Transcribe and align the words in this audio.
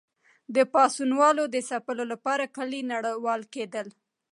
د 0.55 0.57
پاڅونوالو 0.73 1.43
د 1.49 1.57
ځپلو 1.69 2.03
لپاره 2.13 2.51
کلي 2.57 2.81
نړول 2.91 3.41
کېدل. 3.53 3.87